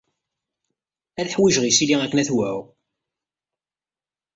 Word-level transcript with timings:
Ad 1.19 1.27
ḥwijeɣ 1.35 1.63
isili 1.65 1.95
akken 2.01 2.19
ad 2.21 2.27
t-wɛuɣ. 2.27 2.59